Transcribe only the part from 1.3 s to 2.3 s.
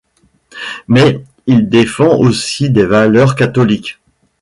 il défend